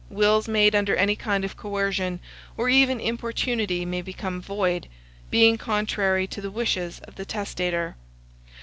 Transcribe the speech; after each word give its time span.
Wills 0.09 0.47
made 0.47 0.73
under 0.73 0.95
any 0.95 1.15
kind 1.15 1.45
of 1.45 1.55
coercion, 1.55 2.19
or 2.57 2.69
even 2.69 2.99
importunity 2.99 3.85
may 3.85 4.01
become 4.01 4.41
void, 4.41 4.87
being 5.29 5.59
contrary 5.59 6.25
to 6.25 6.41
the 6.41 6.49
wishes 6.49 6.99
of 7.01 7.13
the 7.17 7.23
testator. 7.25 7.95